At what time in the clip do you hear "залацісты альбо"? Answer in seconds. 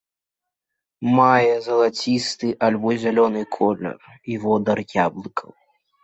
1.67-2.89